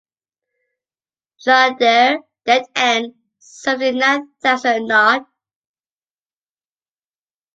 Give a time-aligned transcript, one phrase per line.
[1.43, 5.27] Jean Dere dead end, seventy-nine thousand, Niort.